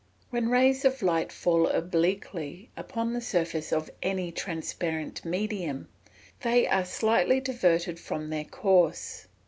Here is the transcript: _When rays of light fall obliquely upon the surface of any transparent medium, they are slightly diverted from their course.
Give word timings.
_When 0.31 0.49
rays 0.49 0.83
of 0.83 1.03
light 1.03 1.31
fall 1.31 1.67
obliquely 1.67 2.71
upon 2.75 3.13
the 3.13 3.21
surface 3.21 3.71
of 3.71 3.91
any 4.01 4.31
transparent 4.31 5.23
medium, 5.23 5.89
they 6.41 6.65
are 6.65 6.85
slightly 6.85 7.39
diverted 7.39 7.99
from 7.99 8.31
their 8.31 8.45
course. 8.45 9.27